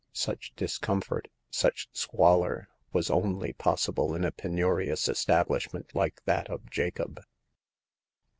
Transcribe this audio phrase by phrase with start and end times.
[0.13, 7.21] Such discomfort, such squalor, was only possible in a penurious establishment like that of Jacob.